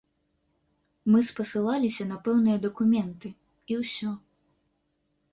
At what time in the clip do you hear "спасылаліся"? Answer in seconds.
1.31-2.07